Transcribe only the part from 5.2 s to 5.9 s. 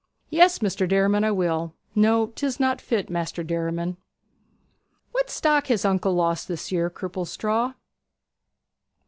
stock has